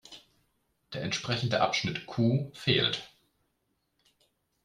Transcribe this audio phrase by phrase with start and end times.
[0.93, 3.11] Der entsprechende Abschnitt Q fehlt.